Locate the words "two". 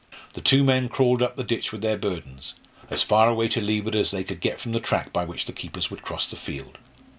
0.41-0.63